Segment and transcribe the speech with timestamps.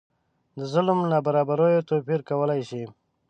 [0.57, 2.83] د ظلم نابرابریو توپیر کولای شي.